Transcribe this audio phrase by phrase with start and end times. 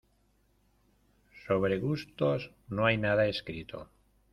[1.45, 3.87] Sobre gustos no hay nada escrito.